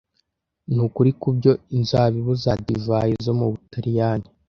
ni 0.73 0.81
ukuri 0.85 1.11
kubyo 1.21 1.51
inzabibu 1.77 2.33
za 2.43 2.53
divayi 2.65 3.13
zo 3.25 3.33
mu 3.39 3.45
Butaliyani 3.51 4.27